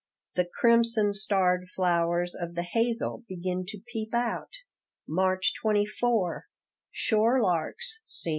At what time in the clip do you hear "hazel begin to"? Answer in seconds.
2.63-3.81